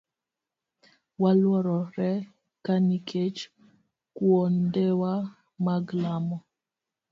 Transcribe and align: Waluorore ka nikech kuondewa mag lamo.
Waluorore 1.21 2.11
ka 2.65 2.73
nikech 2.87 3.39
kuondewa 4.15 5.13
mag 5.65 5.85
lamo. 6.01 6.37